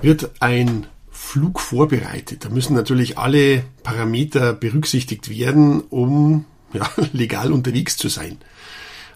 Wird 0.00 0.30
ein 0.40 0.86
Flug 1.20 1.60
vorbereitet, 1.60 2.44
da 2.44 2.48
müssen 2.48 2.74
natürlich 2.74 3.18
alle 3.18 3.64
Parameter 3.82 4.54
berücksichtigt 4.54 5.28
werden, 5.28 5.82
um 5.82 6.46
ja, 6.72 6.88
legal 7.12 7.52
unterwegs 7.52 7.96
zu 7.96 8.08
sein. 8.08 8.38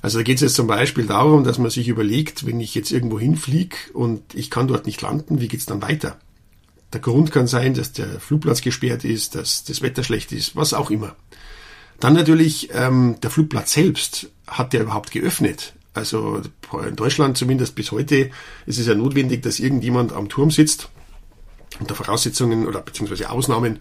Also 0.02 0.18
da 0.18 0.24
geht 0.24 0.34
es 0.34 0.42
jetzt 0.42 0.56
zum 0.56 0.66
Beispiel 0.66 1.06
darum, 1.06 1.44
dass 1.44 1.58
man 1.58 1.70
sich 1.70 1.88
überlegt, 1.88 2.44
wenn 2.44 2.60
ich 2.60 2.74
jetzt 2.74 2.90
irgendwo 2.90 3.18
hinfliege 3.18 3.76
und 3.94 4.34
ich 4.34 4.50
kann 4.50 4.66
dort 4.66 4.84
nicht 4.84 5.00
landen, 5.00 5.40
wie 5.40 5.48
geht's 5.48 5.64
dann 5.64 5.80
weiter? 5.80 6.18
Der 6.92 7.00
Grund 7.00 7.30
kann 7.30 7.46
sein, 7.46 7.72
dass 7.72 7.92
der 7.92 8.20
Flugplatz 8.20 8.60
gesperrt 8.60 9.04
ist, 9.04 9.34
dass 9.34 9.64
das 9.64 9.80
Wetter 9.80 10.02
schlecht 10.02 10.32
ist, 10.32 10.54
was 10.56 10.74
auch 10.74 10.90
immer. 10.90 11.16
Dann 12.00 12.14
natürlich 12.14 12.68
ähm, 12.74 13.16
der 13.22 13.30
Flugplatz 13.30 13.72
selbst. 13.72 14.28
Hat 14.46 14.72
der 14.72 14.82
überhaupt 14.82 15.12
geöffnet? 15.12 15.72
Also 15.94 16.42
in 16.86 16.96
Deutschland 16.96 17.38
zumindest 17.38 17.74
bis 17.74 17.92
heute 17.92 18.30
ist 18.66 18.78
es 18.78 18.86
ja 18.86 18.94
notwendig, 18.94 19.42
dass 19.42 19.60
irgendjemand 19.60 20.12
am 20.12 20.28
Turm 20.28 20.50
sitzt. 20.50 20.90
Unter 21.80 21.94
Voraussetzungen 21.94 22.66
oder 22.66 22.80
beziehungsweise 22.80 23.30
Ausnahmen 23.30 23.78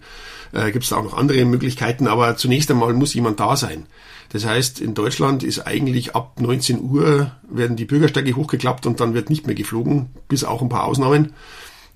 äh, 0.52 0.70
gibt 0.70 0.84
es 0.84 0.90
da 0.90 0.96
auch 0.96 1.04
noch 1.04 1.16
andere 1.16 1.44
Möglichkeiten, 1.44 2.06
aber 2.06 2.36
zunächst 2.36 2.70
einmal 2.70 2.94
muss 2.94 3.14
jemand 3.14 3.40
da 3.40 3.56
sein. 3.56 3.86
Das 4.30 4.46
heißt, 4.46 4.80
in 4.80 4.94
Deutschland 4.94 5.42
ist 5.42 5.66
eigentlich 5.66 6.14
ab 6.16 6.40
19 6.40 6.80
Uhr 6.80 7.32
werden 7.50 7.76
die 7.76 7.84
Bürgersteige 7.84 8.34
hochgeklappt 8.34 8.86
und 8.86 9.00
dann 9.00 9.12
wird 9.12 9.28
nicht 9.28 9.46
mehr 9.46 9.54
geflogen, 9.54 10.10
bis 10.28 10.44
auch 10.44 10.62
ein 10.62 10.70
paar 10.70 10.84
Ausnahmen. 10.84 11.34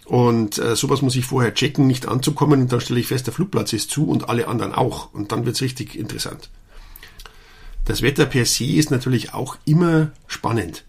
Und 0.04 0.58
äh, 0.58 0.76
sowas 0.76 1.02
muss 1.02 1.16
ich 1.16 1.24
vorher 1.24 1.54
checken, 1.54 1.86
nicht 1.86 2.06
anzukommen 2.06 2.62
und 2.62 2.72
dann 2.72 2.80
stelle 2.80 3.00
ich 3.00 3.08
fest, 3.08 3.26
der 3.26 3.34
Flugplatz 3.34 3.72
ist 3.72 3.90
zu 3.90 4.06
und 4.06 4.28
alle 4.28 4.48
anderen 4.48 4.72
auch. 4.72 5.12
Und 5.12 5.32
dann 5.32 5.46
wird's 5.46 5.62
richtig 5.62 5.98
interessant. 5.98 6.50
Das 7.86 8.02
Wetter 8.02 8.26
per 8.26 8.44
se 8.44 8.64
ist 8.64 8.90
natürlich 8.90 9.32
auch 9.32 9.56
immer 9.64 10.10
spannend. 10.26 10.84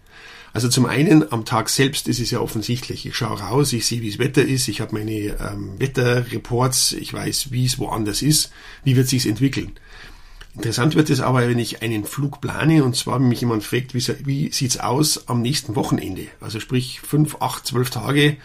Also 0.52 0.68
zum 0.68 0.86
einen 0.86 1.30
am 1.32 1.44
Tag 1.44 1.68
selbst 1.68 2.08
ist 2.08 2.20
es 2.20 2.30
ja 2.30 2.40
offensichtlich. 2.40 3.06
Ich 3.06 3.16
schaue 3.16 3.40
raus, 3.40 3.72
ich 3.72 3.86
sehe, 3.86 4.02
wie 4.02 4.10
das 4.10 4.18
Wetter 4.18 4.42
ist, 4.42 4.68
ich 4.68 4.80
habe 4.80 4.94
meine 4.94 5.12
ähm, 5.12 5.78
Wetterreports, 5.78 6.92
ich 6.92 7.12
weiß, 7.12 7.52
wie 7.52 7.66
es 7.66 7.78
woanders 7.78 8.22
ist, 8.22 8.50
wie 8.84 8.96
wird 8.96 9.08
sich's 9.08 9.26
entwickeln. 9.26 9.72
Interessant 10.54 10.96
wird 10.96 11.10
es 11.10 11.20
aber, 11.20 11.48
wenn 11.48 11.58
ich 11.58 11.82
einen 11.82 12.04
Flug 12.04 12.40
plane 12.40 12.82
und 12.82 12.96
zwar 12.96 13.20
wenn 13.20 13.28
mich 13.28 13.42
jemand 13.42 13.62
fragt, 13.62 13.94
wie, 13.94 14.02
wie 14.26 14.50
sieht's 14.50 14.80
aus 14.80 15.28
am 15.28 15.42
nächsten 15.42 15.76
Wochenende? 15.76 16.26
Also 16.40 16.58
sprich 16.58 17.00
fünf, 17.00 17.36
acht, 17.40 17.66
zwölf 17.66 17.90
Tage 17.90 18.38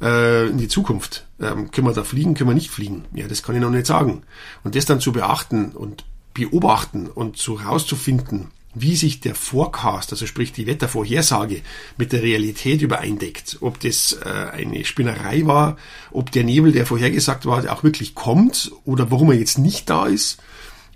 äh, 0.00 0.48
in 0.48 0.58
die 0.58 0.68
Zukunft. 0.68 1.26
Ähm, 1.40 1.70
können 1.70 1.86
wir 1.86 1.92
da 1.92 2.04
fliegen, 2.04 2.34
können 2.34 2.50
wir 2.50 2.54
nicht 2.54 2.70
fliegen? 2.70 3.04
Ja, 3.14 3.28
das 3.28 3.42
kann 3.42 3.54
ich 3.54 3.60
noch 3.60 3.70
nicht 3.70 3.86
sagen. 3.86 4.22
Und 4.64 4.74
das 4.74 4.86
dann 4.86 5.00
zu 5.00 5.12
beachten 5.12 5.72
und 5.72 6.04
beobachten 6.32 7.08
und 7.08 7.36
so 7.36 7.54
rauszufinden, 7.54 8.48
wie 8.74 8.94
sich 8.94 9.20
der 9.20 9.34
Forecast, 9.34 10.12
also 10.12 10.26
sprich 10.26 10.52
die 10.52 10.66
Wettervorhersage, 10.66 11.62
mit 11.96 12.12
der 12.12 12.22
Realität 12.22 12.82
übereindeckt. 12.82 13.58
Ob 13.60 13.80
das 13.80 14.18
äh, 14.24 14.28
eine 14.28 14.84
Spinnerei 14.84 15.46
war, 15.46 15.76
ob 16.12 16.30
der 16.30 16.44
Nebel, 16.44 16.72
der 16.72 16.86
vorhergesagt 16.86 17.46
war, 17.46 17.70
auch 17.72 17.82
wirklich 17.82 18.14
kommt 18.14 18.70
oder 18.84 19.10
warum 19.10 19.32
er 19.32 19.38
jetzt 19.38 19.58
nicht 19.58 19.90
da 19.90 20.06
ist. 20.06 20.38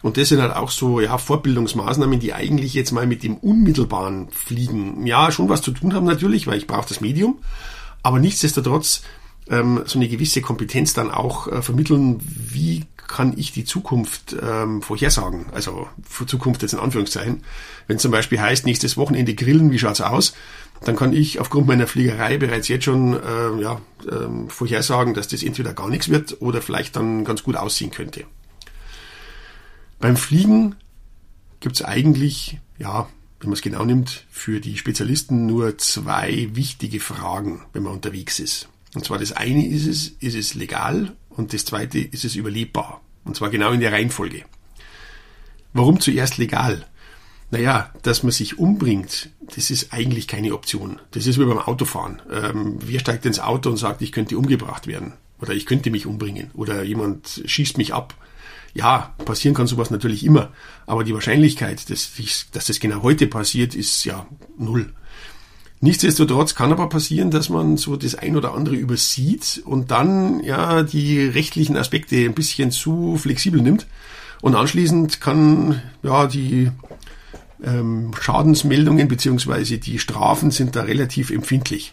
Und 0.02 0.18
das 0.18 0.28
sind 0.28 0.40
halt 0.40 0.54
auch 0.54 0.70
so 0.70 1.00
ja, 1.00 1.16
Vorbildungsmaßnahmen, 1.16 2.20
die 2.20 2.34
eigentlich 2.34 2.74
jetzt 2.74 2.92
mal 2.92 3.06
mit 3.06 3.22
dem 3.22 3.38
unmittelbaren 3.38 4.28
Fliegen 4.30 5.06
ja 5.06 5.32
schon 5.32 5.48
was 5.48 5.62
zu 5.62 5.72
tun 5.72 5.94
haben 5.94 6.04
natürlich, 6.04 6.46
weil 6.46 6.58
ich 6.58 6.66
brauche 6.66 6.88
das 6.88 7.00
Medium. 7.00 7.38
Aber 8.02 8.18
nichtsdestotrotz 8.18 9.02
ähm, 9.48 9.82
so 9.86 9.98
eine 9.98 10.08
gewisse 10.08 10.40
Kompetenz 10.40 10.94
dann 10.94 11.10
auch 11.10 11.48
äh, 11.48 11.62
vermitteln, 11.62 12.20
wie 12.20 12.84
kann 12.96 13.34
ich 13.36 13.52
die 13.52 13.64
Zukunft 13.64 14.34
ähm, 14.40 14.82
vorhersagen? 14.82 15.46
Also 15.52 15.86
Zukunft 16.26 16.62
jetzt 16.62 16.72
in 16.72 16.80
Anführungszeichen. 16.80 17.44
Wenn 17.86 17.98
zum 17.98 18.10
Beispiel 18.10 18.40
heißt, 18.40 18.64
nächstes 18.64 18.96
Wochenende 18.96 19.34
grillen, 19.34 19.70
wie 19.70 19.78
schaut's 19.78 20.00
aus? 20.00 20.34
Dann 20.82 20.96
kann 20.96 21.12
ich 21.12 21.40
aufgrund 21.40 21.66
meiner 21.66 21.86
Fliegerei 21.86 22.38
bereits 22.38 22.68
jetzt 22.68 22.84
schon 22.84 23.14
äh, 23.14 23.62
ja, 23.62 23.80
ähm, 24.10 24.48
vorhersagen, 24.48 25.14
dass 25.14 25.28
das 25.28 25.42
entweder 25.42 25.72
gar 25.72 25.88
nichts 25.88 26.08
wird 26.08 26.40
oder 26.40 26.60
vielleicht 26.60 26.96
dann 26.96 27.24
ganz 27.24 27.42
gut 27.42 27.56
aussehen 27.56 27.90
könnte. 27.90 28.24
Beim 30.00 30.16
Fliegen 30.16 30.74
gibt's 31.60 31.82
eigentlich, 31.82 32.58
ja, 32.78 33.08
wenn 33.40 33.50
man 33.50 33.54
es 33.54 33.62
genau 33.62 33.84
nimmt, 33.84 34.26
für 34.30 34.60
die 34.60 34.76
Spezialisten 34.76 35.46
nur 35.46 35.78
zwei 35.78 36.48
wichtige 36.52 37.00
Fragen, 37.00 37.62
wenn 37.72 37.82
man 37.82 37.92
unterwegs 37.92 38.38
ist. 38.40 38.68
Und 38.94 39.04
zwar 39.04 39.18
das 39.18 39.32
eine 39.32 39.66
ist 39.66 39.86
es, 39.86 40.08
ist 40.20 40.36
es 40.36 40.54
legal 40.54 41.12
und 41.30 41.52
das 41.52 41.64
zweite 41.64 41.98
ist 41.98 42.24
es 42.24 42.36
überlebbar. 42.36 43.00
Und 43.24 43.36
zwar 43.36 43.50
genau 43.50 43.72
in 43.72 43.80
der 43.80 43.92
Reihenfolge. 43.92 44.44
Warum 45.72 46.00
zuerst 46.00 46.38
legal? 46.38 46.86
Naja, 47.50 47.92
dass 48.02 48.22
man 48.22 48.32
sich 48.32 48.58
umbringt, 48.58 49.30
das 49.54 49.70
ist 49.70 49.92
eigentlich 49.92 50.26
keine 50.28 50.54
Option. 50.54 51.00
Das 51.10 51.26
ist 51.26 51.38
wie 51.38 51.44
beim 51.44 51.58
Autofahren. 51.58 52.22
Ähm, 52.30 52.78
wer 52.80 53.00
steigt 53.00 53.26
ins 53.26 53.40
Auto 53.40 53.70
und 53.70 53.76
sagt, 53.76 54.02
ich 54.02 54.12
könnte 54.12 54.38
umgebracht 54.38 54.86
werden? 54.86 55.12
Oder 55.40 55.52
ich 55.52 55.66
könnte 55.66 55.90
mich 55.90 56.06
umbringen? 56.06 56.50
Oder 56.54 56.82
jemand 56.84 57.42
schießt 57.44 57.76
mich 57.76 57.92
ab? 57.92 58.14
Ja, 58.72 59.14
passieren 59.24 59.54
kann 59.54 59.66
sowas 59.66 59.90
natürlich 59.90 60.24
immer. 60.24 60.52
Aber 60.86 61.04
die 61.04 61.14
Wahrscheinlichkeit, 61.14 61.90
dass, 61.90 62.12
dass 62.52 62.66
das 62.66 62.80
genau 62.80 63.02
heute 63.02 63.26
passiert, 63.26 63.74
ist 63.74 64.04
ja 64.04 64.26
null. 64.58 64.92
Nichtsdestotrotz 65.84 66.54
kann 66.54 66.72
aber 66.72 66.88
passieren, 66.88 67.30
dass 67.30 67.50
man 67.50 67.76
so 67.76 67.96
das 67.96 68.14
ein 68.14 68.36
oder 68.38 68.54
andere 68.54 68.74
übersieht 68.74 69.60
und 69.66 69.90
dann 69.90 70.42
ja 70.42 70.82
die 70.82 71.20
rechtlichen 71.20 71.76
Aspekte 71.76 72.16
ein 72.24 72.32
bisschen 72.32 72.70
zu 72.70 73.18
flexibel 73.18 73.60
nimmt. 73.60 73.86
Und 74.40 74.54
anschließend 74.54 75.20
kann 75.20 75.82
ja 76.02 76.26
die 76.26 76.70
ähm, 77.62 78.12
Schadensmeldungen 78.18 79.08
beziehungsweise 79.08 79.76
die 79.76 79.98
Strafen 79.98 80.50
sind 80.50 80.74
da 80.74 80.84
relativ 80.84 81.28
empfindlich. 81.28 81.92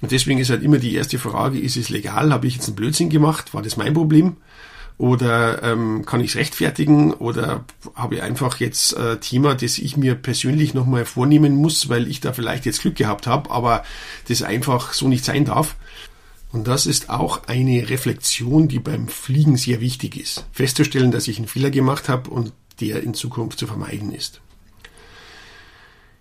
Und 0.00 0.12
deswegen 0.12 0.40
ist 0.40 0.48
halt 0.48 0.62
immer 0.62 0.78
die 0.78 0.94
erste 0.94 1.18
Frage, 1.18 1.58
ist 1.60 1.76
es 1.76 1.90
legal? 1.90 2.32
Habe 2.32 2.46
ich 2.46 2.54
jetzt 2.54 2.68
einen 2.68 2.76
Blödsinn 2.76 3.10
gemacht? 3.10 3.52
War 3.52 3.60
das 3.60 3.76
mein 3.76 3.92
Problem? 3.92 4.36
Oder 4.98 5.62
ähm, 5.62 6.06
kann 6.06 6.20
ich 6.20 6.30
es 6.30 6.36
rechtfertigen? 6.36 7.12
Oder 7.12 7.64
habe 7.94 8.16
ich 8.16 8.22
einfach 8.22 8.58
jetzt 8.60 8.96
äh, 8.96 9.18
Thema, 9.18 9.54
das 9.54 9.78
ich 9.78 9.96
mir 9.96 10.14
persönlich 10.14 10.72
nochmal 10.72 11.04
vornehmen 11.04 11.56
muss, 11.56 11.88
weil 11.88 12.08
ich 12.08 12.20
da 12.20 12.32
vielleicht 12.32 12.64
jetzt 12.64 12.80
Glück 12.80 12.96
gehabt 12.96 13.26
habe, 13.26 13.50
aber 13.50 13.84
das 14.28 14.42
einfach 14.42 14.94
so 14.94 15.08
nicht 15.08 15.24
sein 15.24 15.44
darf? 15.44 15.76
Und 16.52 16.66
das 16.66 16.86
ist 16.86 17.10
auch 17.10 17.46
eine 17.48 17.90
Reflexion, 17.90 18.68
die 18.68 18.78
beim 18.78 19.08
Fliegen 19.08 19.58
sehr 19.58 19.80
wichtig 19.80 20.16
ist. 20.16 20.46
Festzustellen, 20.52 21.10
dass 21.10 21.28
ich 21.28 21.36
einen 21.36 21.48
Fehler 21.48 21.70
gemacht 21.70 22.08
habe 22.08 22.30
und 22.30 22.52
der 22.80 23.02
in 23.02 23.12
Zukunft 23.12 23.58
zu 23.58 23.66
vermeiden 23.66 24.12
ist. 24.12 24.40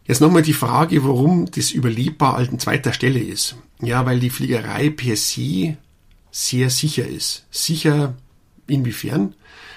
Jetzt 0.05 0.22
nochmal 0.22 0.41
die 0.41 0.53
Frage, 0.53 1.03
warum 1.03 1.50
das 1.50 1.72
überlebbar 1.72 2.36
an 2.36 2.60
zweiter 2.60 2.91
Stelle 2.91 3.20
ist. 3.20 3.55
Ja, 3.82 4.05
weil 4.05 4.20
die 4.20 4.29
Fliegerei 4.29 4.89
per 4.89 5.15
se 5.15 5.77
sehr 6.32 6.70
sicher 6.70 7.08
ist. 7.08 7.46
Sicher 7.50 8.15
Inwiefern? 8.67 9.36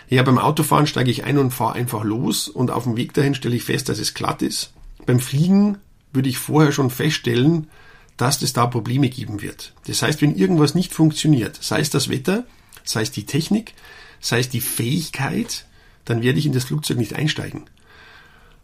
Ja, 0.08 0.22
beim 0.22 0.38
Autofahren 0.38 0.86
steige 0.86 1.10
ich 1.10 1.24
ein 1.24 1.38
und 1.38 1.50
fahre 1.50 1.74
einfach 1.74 2.04
los 2.04 2.48
und 2.48 2.70
auf 2.70 2.84
dem 2.84 2.96
Weg 2.96 3.12
dahin 3.12 3.34
stelle 3.34 3.56
ich 3.56 3.64
fest, 3.64 3.88
dass 3.88 3.98
es 3.98 4.14
glatt 4.14 4.42
ist. 4.42 4.72
Beim 5.04 5.20
Fliegen 5.20 5.78
würde 6.12 6.28
ich 6.28 6.38
vorher 6.38 6.72
schon 6.72 6.90
feststellen, 6.90 7.68
dass 8.16 8.42
es 8.42 8.52
da 8.52 8.66
Probleme 8.66 9.10
geben 9.10 9.42
wird. 9.42 9.74
Das 9.86 10.02
heißt, 10.02 10.22
wenn 10.22 10.34
irgendwas 10.34 10.74
nicht 10.74 10.92
funktioniert, 10.94 11.58
sei 11.62 11.80
es 11.80 11.90
das 11.90 12.08
Wetter, 12.08 12.44
sei 12.84 13.02
es 13.02 13.10
die 13.10 13.26
Technik, 13.26 13.74
sei 14.20 14.40
es 14.40 14.48
die 14.48 14.60
Fähigkeit, 14.60 15.66
dann 16.04 16.22
werde 16.22 16.38
ich 16.38 16.46
in 16.46 16.52
das 16.52 16.64
Flugzeug 16.64 16.96
nicht 16.96 17.14
einsteigen. 17.14 17.64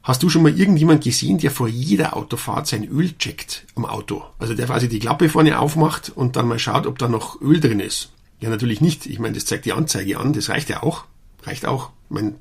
Hast 0.03 0.23
du 0.23 0.29
schon 0.29 0.43
mal 0.43 0.59
irgendjemand 0.59 1.05
gesehen, 1.05 1.39
der 1.39 1.51
vor 1.51 1.69
jeder 1.69 2.17
Autofahrt 2.17 2.67
sein 2.67 2.85
Öl 2.85 3.17
checkt 3.17 3.65
am 3.75 3.87
Auto? 3.87 4.23
Also 4.39 4.55
der 4.55 4.67
quasi 4.67 4.89
die 4.89 4.99
Klappe 4.99 5.29
vorne 5.31 5.59
aufmacht 5.59 6.13
und 6.15 6.37
dann 6.37 6.49
mal 6.49 6.59
schaut, 6.59 6.87
ob 6.87 6.99
da 6.99 7.09
noch 7.09 7.41
Öl 7.41 7.61
drin 7.61 7.81
ist. 7.81 8.11
Ja, 8.45 8.51
natürlich 8.51 8.83
nicht. 8.83 9.07
Ich 9.07 9.19
meine, 9.19 9.33
das 9.33 9.47
zeigt 9.47 9.65
die 9.65 9.73
Anzeige 9.73 10.19
an, 10.19 10.35
das 10.35 10.51
reicht 10.51 10.69
ja 10.69 10.83
auch. 10.83 11.07
Reicht 11.45 11.65
auch. 11.65 11.93
Ich 12.05 12.11
meine, 12.11 12.35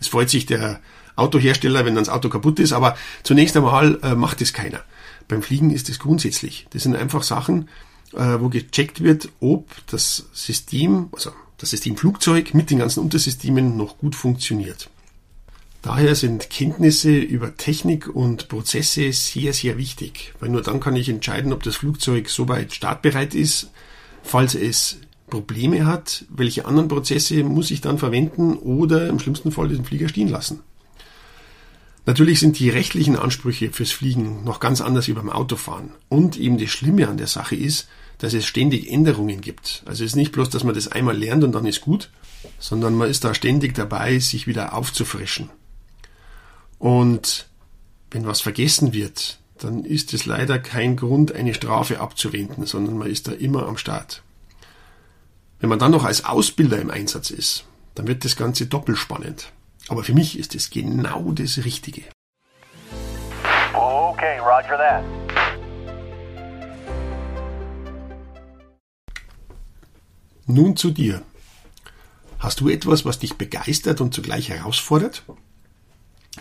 es 0.00 0.08
freut 0.08 0.28
sich 0.28 0.46
der 0.46 0.80
Autohersteller, 1.14 1.84
wenn 1.84 1.94
dann 1.94 2.02
das 2.02 2.12
Auto 2.12 2.28
kaputt 2.28 2.58
ist, 2.58 2.72
aber 2.72 2.96
zunächst 3.22 3.56
einmal 3.56 4.00
äh, 4.02 4.16
macht 4.16 4.40
es 4.40 4.52
keiner. 4.52 4.82
Beim 5.28 5.42
Fliegen 5.42 5.70
ist 5.70 5.88
es 5.88 6.00
grundsätzlich. 6.00 6.66
Das 6.70 6.82
sind 6.82 6.96
einfach 6.96 7.22
Sachen, 7.22 7.68
äh, 8.14 8.40
wo 8.40 8.48
gecheckt 8.48 9.00
wird, 9.00 9.28
ob 9.38 9.70
das 9.86 10.26
System, 10.32 11.10
also 11.12 11.30
das 11.58 11.70
System 11.70 11.96
Flugzeug 11.96 12.52
mit 12.52 12.70
den 12.70 12.80
ganzen 12.80 12.98
Untersystemen 12.98 13.76
noch 13.76 13.98
gut 13.98 14.16
funktioniert. 14.16 14.90
Daher 15.82 16.16
sind 16.16 16.50
Kenntnisse 16.50 17.16
über 17.16 17.56
Technik 17.56 18.08
und 18.08 18.48
Prozesse 18.48 19.12
sehr, 19.12 19.52
sehr 19.52 19.78
wichtig, 19.78 20.34
weil 20.40 20.48
nur 20.48 20.62
dann 20.62 20.80
kann 20.80 20.96
ich 20.96 21.08
entscheiden, 21.08 21.52
ob 21.52 21.62
das 21.62 21.76
Flugzeug 21.76 22.28
soweit 22.28 22.74
startbereit 22.74 23.36
ist, 23.36 23.70
falls 24.24 24.56
es 24.56 24.96
Probleme 25.28 25.86
hat, 25.86 26.24
welche 26.28 26.66
anderen 26.66 26.88
Prozesse 26.88 27.42
muss 27.44 27.70
ich 27.70 27.80
dann 27.80 27.98
verwenden 27.98 28.54
oder 28.54 29.08
im 29.08 29.18
schlimmsten 29.18 29.52
Fall 29.52 29.68
den 29.68 29.84
Flieger 29.84 30.08
stehen 30.08 30.28
lassen. 30.28 30.60
Natürlich 32.06 32.38
sind 32.40 32.58
die 32.58 32.68
rechtlichen 32.68 33.16
Ansprüche 33.16 33.72
fürs 33.72 33.90
Fliegen 33.90 34.44
noch 34.44 34.60
ganz 34.60 34.82
anders 34.82 35.08
wie 35.08 35.14
beim 35.14 35.30
Autofahren. 35.30 35.90
Und 36.10 36.36
eben 36.36 36.58
das 36.58 36.68
Schlimme 36.68 37.08
an 37.08 37.16
der 37.16 37.26
Sache 37.26 37.56
ist, 37.56 37.88
dass 38.18 38.34
es 38.34 38.44
ständig 38.44 38.90
Änderungen 38.90 39.40
gibt. 39.40 39.82
Also 39.86 40.04
es 40.04 40.10
ist 40.10 40.16
nicht 40.16 40.32
bloß, 40.32 40.50
dass 40.50 40.64
man 40.64 40.74
das 40.74 40.88
einmal 40.88 41.16
lernt 41.16 41.44
und 41.44 41.52
dann 41.52 41.66
ist 41.66 41.80
gut, 41.80 42.10
sondern 42.58 42.94
man 42.94 43.08
ist 43.08 43.24
da 43.24 43.32
ständig 43.32 43.74
dabei, 43.74 44.18
sich 44.18 44.46
wieder 44.46 44.74
aufzufrischen. 44.74 45.48
Und 46.78 47.48
wenn 48.10 48.26
was 48.26 48.42
vergessen 48.42 48.92
wird, 48.92 49.38
dann 49.58 49.84
ist 49.84 50.12
es 50.12 50.26
leider 50.26 50.58
kein 50.58 50.96
Grund, 50.96 51.32
eine 51.32 51.54
Strafe 51.54 52.00
abzuwenden, 52.00 52.66
sondern 52.66 52.98
man 52.98 53.10
ist 53.10 53.28
da 53.28 53.32
immer 53.32 53.66
am 53.66 53.78
Start. 53.78 54.22
Wenn 55.64 55.70
man 55.70 55.78
dann 55.78 55.92
noch 55.92 56.04
als 56.04 56.26
Ausbilder 56.26 56.78
im 56.78 56.90
Einsatz 56.90 57.30
ist, 57.30 57.64
dann 57.94 58.06
wird 58.06 58.26
das 58.26 58.36
Ganze 58.36 58.66
doppelt 58.66 58.98
spannend. 58.98 59.50
Aber 59.88 60.04
für 60.04 60.12
mich 60.12 60.38
ist 60.38 60.54
es 60.54 60.68
genau 60.68 61.32
das 61.32 61.64
Richtige. 61.64 62.02
Okay, 63.72 64.38
roger 64.40 64.76
that. 64.76 65.02
Nun 70.44 70.76
zu 70.76 70.90
dir. 70.90 71.22
Hast 72.38 72.60
du 72.60 72.68
etwas, 72.68 73.06
was 73.06 73.18
dich 73.18 73.38
begeistert 73.38 74.02
und 74.02 74.12
zugleich 74.12 74.50
herausfordert? 74.50 75.22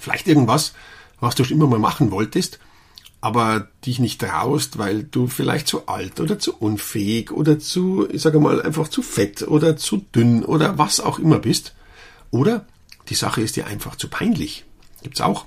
Vielleicht 0.02 0.28
irgendwas, 0.28 0.74
was 1.22 1.36
du 1.36 1.46
schon 1.46 1.56
immer 1.56 1.68
mal 1.68 1.80
machen 1.80 2.12
wolltest, 2.12 2.60
aber 3.24 3.70
dich 3.86 4.00
nicht 4.00 4.20
traust, 4.20 4.78
weil 4.78 5.04
du 5.04 5.28
vielleicht 5.28 5.70
zu 5.70 5.88
alt 5.88 6.20
oder 6.20 6.40
zu 6.40 6.58
unfähig 6.58 7.32
oder 7.32 7.58
zu, 7.58 8.06
ich 8.12 8.22
sage 8.22 8.38
mal, 8.38 8.62
einfach 8.62 8.90
zu 8.90 9.02
fett 9.02 9.44
oder 9.44 9.78
zu 9.78 10.04
dünn 10.14 10.44
oder 10.44 10.78
was 10.78 11.00
auch 11.00 11.20
immer 11.20 11.40
bist. 11.40 11.74
Oder 12.32 12.66
die 13.08 13.16
Sache 13.16 13.40
ist 13.40 13.56
dir 13.56 13.66
einfach 13.66 13.96
zu 13.96 14.10
peinlich. 14.10 14.66
Gibt's 15.04 15.22
auch. 15.22 15.46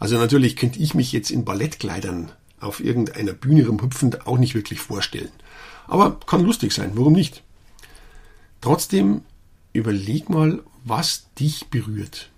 Also 0.00 0.16
natürlich 0.16 0.56
könnte 0.56 0.78
ich 0.78 0.94
mich 0.94 1.12
jetzt 1.12 1.30
in 1.30 1.44
Ballettkleidern 1.44 2.32
auf 2.60 2.80
irgendeiner 2.80 3.34
Bühne 3.34 3.66
rumhüpfend 3.66 4.26
auch 4.26 4.38
nicht 4.38 4.54
wirklich 4.54 4.80
vorstellen. 4.80 5.32
Aber 5.88 6.18
kann 6.18 6.42
lustig 6.42 6.72
sein, 6.72 6.92
warum 6.94 7.12
nicht? 7.12 7.42
Trotzdem 8.62 9.20
überleg 9.74 10.30
mal, 10.30 10.62
was 10.82 11.26
dich 11.38 11.66
berührt. 11.66 12.30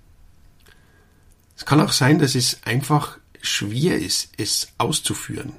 Es 1.56 1.64
kann 1.64 1.80
auch 1.80 1.92
sein, 1.92 2.18
dass 2.18 2.34
es 2.34 2.58
einfach 2.64 3.18
schwer 3.46 3.98
ist, 3.98 4.32
es 4.36 4.68
auszuführen. 4.78 5.54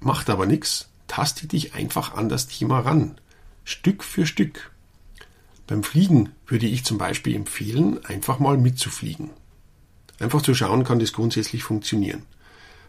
Macht 0.00 0.30
aber 0.30 0.46
nichts. 0.46 0.88
Taste 1.06 1.46
dich 1.46 1.74
einfach 1.74 2.14
an 2.14 2.28
das 2.28 2.48
Thema 2.48 2.80
ran. 2.80 3.18
Stück 3.64 4.04
für 4.04 4.26
Stück. 4.26 4.70
Beim 5.66 5.82
Fliegen 5.82 6.30
würde 6.46 6.66
ich 6.66 6.84
zum 6.84 6.98
Beispiel 6.98 7.34
empfehlen, 7.34 8.04
einfach 8.04 8.38
mal 8.38 8.56
mitzufliegen. 8.56 9.30
Einfach 10.18 10.42
zu 10.42 10.54
schauen, 10.54 10.84
kann 10.84 10.98
das 10.98 11.12
grundsätzlich 11.12 11.62
funktionieren. 11.62 12.22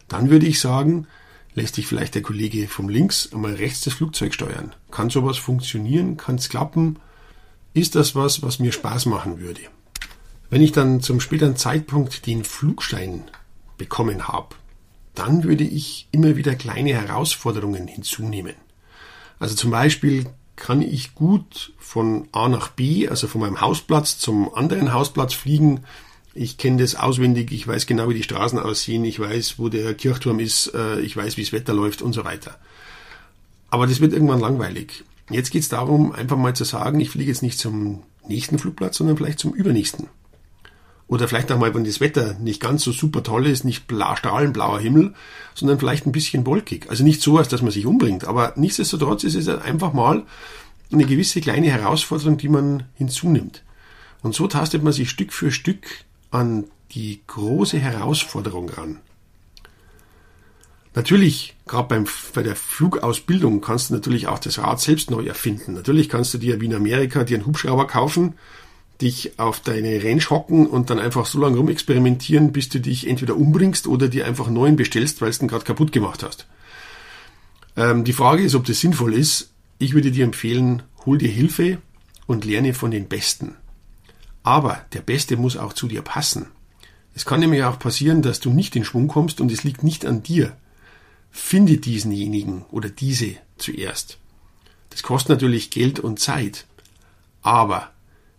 Dann 0.07 0.29
würde 0.29 0.47
ich 0.47 0.59
sagen, 0.59 1.07
lässt 1.53 1.75
sich 1.75 1.88
vielleicht 1.88 2.15
der 2.15 2.21
Kollege 2.21 2.67
vom 2.67 2.89
links 2.89 3.31
einmal 3.33 3.55
rechts 3.55 3.81
das 3.81 3.93
Flugzeug 3.93 4.33
steuern. 4.33 4.73
Kann 4.91 5.09
sowas 5.09 5.38
funktionieren? 5.38 6.17
Kann 6.17 6.35
es 6.35 6.49
klappen? 6.49 6.97
Ist 7.73 7.95
das 7.95 8.15
was, 8.15 8.41
was 8.41 8.59
mir 8.59 8.71
Spaß 8.71 9.05
machen 9.05 9.39
würde? 9.39 9.61
Wenn 10.49 10.61
ich 10.61 10.71
dann 10.71 11.01
zum 11.01 11.19
späteren 11.19 11.55
Zeitpunkt 11.55 12.25
den 12.25 12.43
Flugschein 12.43 13.23
bekommen 13.79 14.27
habe, 14.27 14.55
dann 15.15 15.43
würde 15.43 15.63
ich 15.63 16.07
immer 16.12 16.36
wieder 16.36 16.53
kleine 16.53 16.93
Herausforderungen 16.93 17.88
hinzunehmen. 17.88 18.53
Also 19.39 19.55
zum 19.55 19.71
Beispiel 19.71 20.27
kann 20.55 20.83
ich 20.83 21.15
gut 21.15 21.74
von 21.79 22.27
A 22.31 22.48
nach 22.48 22.69
B, 22.69 23.07
also 23.07 23.27
von 23.27 23.41
meinem 23.41 23.62
Hausplatz 23.62 24.19
zum 24.19 24.53
anderen 24.53 24.93
Hausplatz 24.93 25.33
fliegen, 25.33 25.81
ich 26.36 26.57
kenne 26.57 26.77
das 26.77 26.95
auswendig, 26.95 27.51
ich 27.51 27.67
weiß 27.67 27.88
genau, 27.88 28.07
wie 28.09 28.13
die 28.13 28.24
Straßen 28.24 28.59
aussehen, 28.59 29.03
ich 29.03 29.19
weiß, 29.19 29.57
wo 29.57 29.67
der 29.67 29.93
Kirchturm 29.95 30.39
ist, 30.39 30.74
äh, 30.75 31.00
ich 31.01 31.17
weiß, 31.17 31.38
wie 31.38 31.41
das 31.41 31.51
Wetter 31.51 31.74
läuft 31.74 32.01
und 32.01 32.13
so 32.13 32.24
weiter. 32.24 32.57
Aber 33.69 33.88
das 33.88 34.00
wird 34.00 34.13
irgendwann 34.13 34.39
langweilig. 34.39 35.03
Jetzt 35.29 35.51
geht 35.51 35.63
es 35.63 35.69
darum, 35.69 36.12
einfach 36.12 36.38
mal 36.38 36.55
zu 36.55 36.63
sagen, 36.63 37.00
ich 37.00 37.09
fliege 37.09 37.29
jetzt 37.29 37.43
nicht 37.43 37.59
zum 37.59 38.03
nächsten 38.27 38.59
Flugplatz, 38.59 38.98
sondern 38.98 39.17
vielleicht 39.17 39.39
zum 39.39 39.53
übernächsten. 39.53 40.07
Oder 41.10 41.28
vielleicht 41.28 41.51
auch 41.51 41.58
mal, 41.58 41.74
wenn 41.74 41.84
das 41.84 42.00
Wetter 42.00 42.36
nicht 42.36 42.62
ganz 42.62 42.84
so 42.84 42.92
super 42.92 43.24
toll 43.24 43.48
ist, 43.48 43.66
nicht 43.66 43.88
bla, 43.88 44.16
strahlenblauer 44.16 44.80
Himmel, 44.80 45.16
sondern 45.56 45.80
vielleicht 45.80 46.06
ein 46.06 46.12
bisschen 46.12 46.46
wolkig. 46.46 46.88
Also 46.88 47.04
nicht 47.04 47.22
so, 47.22 47.39
als 47.39 47.48
dass 47.48 47.63
man 47.63 47.72
sich 47.72 47.88
umbringt, 47.88 48.25
aber 48.25 48.54
nichtsdestotrotz 48.56 49.24
ist 49.24 49.34
es 49.34 49.48
einfach 49.50 49.92
mal 49.92 50.24
eine 50.92 51.06
gewisse 51.06 51.42
kleine 51.42 51.68
Herausforderung, 51.68 52.38
die 52.38 52.48
man 52.48 52.84
hinzunimmt. 52.94 53.63
Und 54.22 54.36
so 54.36 54.48
tastet 54.48 54.84
man 54.84 54.94
sich 54.94 55.10
Stück 55.10 55.34
für 55.34 55.51
Stück 55.51 55.88
an 56.30 56.66
die 56.92 57.22
große 57.25 57.80
Herausforderung 57.80 58.70
ran. 58.70 59.00
Natürlich, 60.94 61.56
gerade 61.66 62.06
bei 62.34 62.44
der 62.44 62.56
Flugausbildung 62.56 63.62
kannst 63.62 63.89
du 63.89 63.96
natürlich 63.96 64.28
auch 64.28 64.39
das 64.39 64.60
Rad 64.60 64.80
selbst 64.80 65.10
neu 65.10 65.25
erfinden. 65.25 65.74
Natürlich 65.74 66.08
kannst 66.08 66.36
du 66.36 66.38
dir 66.38 66.62
wie 66.62 66.66
in 66.66 66.75
Amerika 66.75 67.24
dir 67.24 67.38
einen 67.38 67.48
Hubschrauber 67.48 67.88
kaufen, 67.88 68.36
dich 69.01 69.39
auf 69.39 69.60
deine 69.62 70.03
Range 70.03 70.22
hocken 70.29 70.68
und 70.68 70.89
dann 70.89 71.00
einfach 71.00 71.25
so 71.25 71.39
lange 71.39 71.58
rumexperimentieren, 71.58 72.51
bis 72.51 72.70
du 72.70 72.79
dich 72.79 73.08
entweder 73.08 73.38
umbringst 73.38 73.88
oder 73.88 74.10
dir 74.10 74.25
einfach 74.25 74.50
neuen 74.50 74.75
bestellst, 74.75 75.22
weil 75.22 75.32
du 75.32 75.39
den 75.39 75.48
gerade 75.48 75.63
kaputt 75.63 75.91
gemacht 75.91 76.24
hast. 76.24 76.48
Ähm, 77.77 78.03
die 78.03 78.13
Frage 78.13 78.44
ist, 78.44 78.56
ob 78.56 78.65
das 78.65 78.79
sinnvoll 78.79 79.13
ist. 79.13 79.51
Ich 79.77 79.94
würde 79.94 80.12
dir 80.12 80.25
empfehlen, 80.25 80.84
hol 81.06 81.18
dir 81.18 81.29
Hilfe 81.29 81.77
und 82.27 82.44
lerne 82.44 82.74
von 82.74 82.91
den 82.91 83.08
Besten. 83.08 83.56
Aber 84.44 84.86
der 84.94 85.01
Beste 85.01 85.38
muss 85.38 85.58
auch 85.58 85.74
zu 85.74 85.88
dir 85.88 86.01
passen. 86.01 86.48
Es 87.15 87.25
kann 87.25 87.39
nämlich 87.39 87.63
auch 87.63 87.79
passieren, 87.79 88.22
dass 88.22 88.39
du 88.39 88.51
nicht 88.51 88.75
in 88.75 88.84
Schwung 88.84 89.08
kommst 89.08 89.41
und 89.41 89.51
es 89.51 89.63
liegt 89.63 89.84
nicht 89.84 90.06
an 90.06 90.24
dir. 90.24 90.56
Finde 91.32 91.77
diesenjenigen 91.77 92.65
oder 92.72 92.89
diese 92.89 93.36
zuerst. 93.58 94.18
Das 94.89 95.03
kostet 95.03 95.29
natürlich 95.29 95.69
Geld 95.69 96.00
und 96.00 96.19
Zeit. 96.19 96.65
Aber 97.41 97.91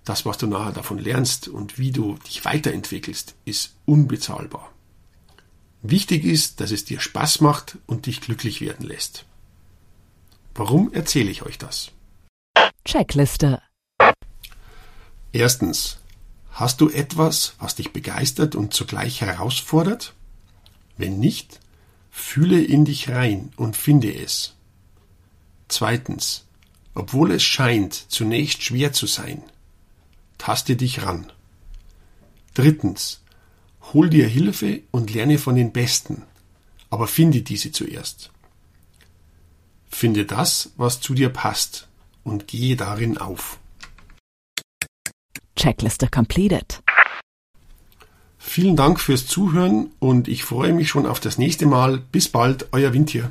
das, 0.05 0.25
was 0.25 0.39
du 0.39 0.47
nachher 0.47 0.73
davon 0.73 0.99
lernst 0.99 1.49
und 1.49 1.79
wie 1.79 1.93
du 1.93 2.17
dich 2.27 2.45
weiterentwickelst, 2.45 3.35
ist 3.45 3.75
unbezahlbar. 3.85 4.73
Wichtig 5.83 6.25
ist, 6.25 6.61
dass 6.61 6.71
es 6.71 6.85
dir 6.85 7.01
Spaß 7.01 7.41
macht 7.41 7.79
und 7.87 8.07
dich 8.07 8.21
glücklich 8.21 8.61
werden 8.61 8.87
lässt. 8.87 9.25
Warum 10.55 10.93
erzähle 10.93 11.31
ich 11.31 11.43
euch 11.43 11.59
das? 11.59 11.91
Checkliste. 12.85 13.63
Erstens. 15.33 15.99
Hast 16.51 16.81
du 16.81 16.91
etwas, 16.91 17.55
was 17.59 17.77
dich 17.77 17.93
begeistert 17.93 18.55
und 18.55 18.75
zugleich 18.75 19.21
herausfordert? 19.21 20.15
Wenn 20.97 21.19
nicht, 21.19 21.61
fühle 22.11 22.61
in 22.63 22.85
dich 22.85 23.09
rein 23.09 23.53
und 23.57 23.77
finde 23.77 24.13
es. 24.13 24.57
Zweitens. 25.69 26.45
Obwohl 26.93 27.31
es 27.31 27.45
scheint 27.45 27.95
zunächst 27.95 28.65
schwer 28.65 28.93
zu 28.93 29.07
sein, 29.07 29.43
taste 30.41 30.77
dich 30.77 31.03
ran. 31.03 31.31
Drittens. 32.55 33.23
Hol 33.93 34.11
dir 34.11 34.27
Hilfe 34.27 34.83
und 34.91 35.13
lerne 35.13 35.39
von 35.39 35.55
den 35.55 35.73
Besten, 35.73 36.23
aber 36.91 37.07
finde 37.07 37.43
diese 37.43 37.73
zuerst. 37.73 38.31
Finde 39.89 40.25
das, 40.25 40.71
was 40.77 41.01
zu 41.01 41.15
dir 41.15 41.29
passt 41.31 41.89
und 42.25 42.47
gehe 42.47 42.77
darin 42.77 43.19
auf. 43.19 43.59
Checkliste 45.57 46.09
completed. 46.09 46.83
Vielen 48.39 48.77
Dank 48.77 49.01
fürs 49.01 49.27
Zuhören 49.27 49.91
und 49.99 50.27
ich 50.29 50.45
freue 50.45 50.73
mich 50.73 50.89
schon 50.89 51.07
auf 51.07 51.21
das 51.21 51.37
nächste 51.37 51.67
Mal. 51.67 51.99
Bis 51.99 52.29
bald, 52.29 52.69
euer 52.73 52.93
Wind 52.93 53.11
hier. 53.11 53.31